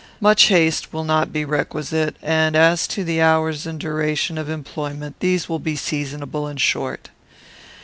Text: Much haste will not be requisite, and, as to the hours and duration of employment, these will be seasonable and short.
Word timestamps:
Much 0.19 0.45
haste 0.45 0.91
will 0.91 1.03
not 1.03 1.31
be 1.31 1.45
requisite, 1.45 2.15
and, 2.23 2.55
as 2.55 2.87
to 2.87 3.03
the 3.03 3.21
hours 3.21 3.67
and 3.67 3.79
duration 3.79 4.35
of 4.35 4.49
employment, 4.49 5.15
these 5.19 5.47
will 5.47 5.59
be 5.59 5.75
seasonable 5.75 6.47
and 6.47 6.59
short. 6.59 7.09